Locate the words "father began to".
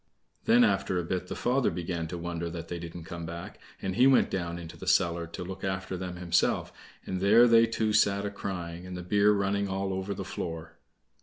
1.35-2.17